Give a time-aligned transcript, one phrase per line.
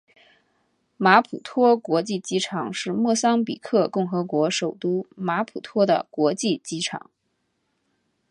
[0.97, 7.11] 马普托国际机场是莫桑比克共和国首都马普托的国际机场。